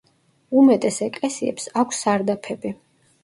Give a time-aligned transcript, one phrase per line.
[0.61, 2.73] უმეტეს ეკლესიებს აქვს სარდაფები.